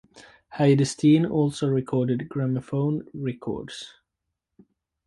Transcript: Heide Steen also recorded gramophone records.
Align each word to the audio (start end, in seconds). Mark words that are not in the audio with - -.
Heide 0.53 0.83
Steen 0.87 1.27
also 1.27 1.67
recorded 1.67 2.27
gramophone 2.27 3.05
records. 3.13 3.93